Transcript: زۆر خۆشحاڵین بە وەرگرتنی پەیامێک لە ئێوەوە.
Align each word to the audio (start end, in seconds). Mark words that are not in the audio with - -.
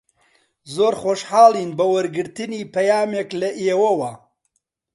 زۆر 0.75 0.93
خۆشحاڵین 1.01 1.69
بە 1.77 1.85
وەرگرتنی 1.93 2.69
پەیامێک 2.73 3.29
لە 3.41 3.49
ئێوەوە. 3.61 4.11